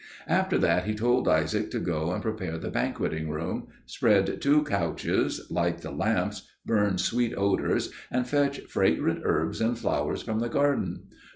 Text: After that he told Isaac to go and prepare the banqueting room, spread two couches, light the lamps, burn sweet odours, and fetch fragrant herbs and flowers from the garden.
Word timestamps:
After 0.27 0.57
that 0.57 0.85
he 0.85 0.95
told 0.95 1.27
Isaac 1.27 1.69
to 1.69 1.79
go 1.79 2.11
and 2.11 2.23
prepare 2.23 2.57
the 2.57 2.71
banqueting 2.71 3.29
room, 3.29 3.67
spread 3.85 4.41
two 4.41 4.63
couches, 4.63 5.45
light 5.51 5.83
the 5.83 5.91
lamps, 5.91 6.47
burn 6.65 6.97
sweet 6.97 7.35
odours, 7.37 7.91
and 8.09 8.25
fetch 8.27 8.61
fragrant 8.61 9.21
herbs 9.23 9.61
and 9.61 9.77
flowers 9.77 10.23
from 10.23 10.39
the 10.39 10.49
garden. 10.49 11.03